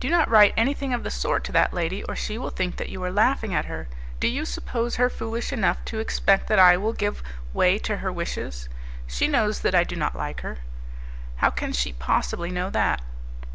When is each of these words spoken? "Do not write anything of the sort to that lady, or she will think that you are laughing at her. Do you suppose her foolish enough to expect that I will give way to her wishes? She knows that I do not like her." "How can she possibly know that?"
"Do 0.00 0.08
not 0.08 0.30
write 0.30 0.54
anything 0.56 0.94
of 0.94 1.02
the 1.04 1.10
sort 1.10 1.44
to 1.44 1.52
that 1.52 1.74
lady, 1.74 2.02
or 2.04 2.16
she 2.16 2.38
will 2.38 2.48
think 2.48 2.76
that 2.78 2.88
you 2.88 3.04
are 3.04 3.10
laughing 3.12 3.52
at 3.54 3.66
her. 3.66 3.86
Do 4.18 4.26
you 4.26 4.46
suppose 4.46 4.96
her 4.96 5.10
foolish 5.10 5.52
enough 5.52 5.84
to 5.92 5.98
expect 5.98 6.48
that 6.48 6.58
I 6.58 6.78
will 6.78 6.94
give 6.94 7.22
way 7.52 7.78
to 7.80 7.98
her 7.98 8.10
wishes? 8.10 8.70
She 9.06 9.28
knows 9.28 9.60
that 9.60 9.74
I 9.74 9.84
do 9.84 9.94
not 9.94 10.16
like 10.16 10.40
her." 10.40 10.60
"How 11.44 11.50
can 11.50 11.74
she 11.74 11.92
possibly 11.92 12.48
know 12.50 12.70
that?" 12.70 13.02